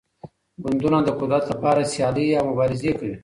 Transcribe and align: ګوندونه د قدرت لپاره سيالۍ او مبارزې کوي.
ګوندونه 0.63 0.99
د 1.03 1.09
قدرت 1.19 1.43
لپاره 1.51 1.89
سيالۍ 1.93 2.27
او 2.37 2.43
مبارزې 2.51 2.91
کوي. 2.99 3.15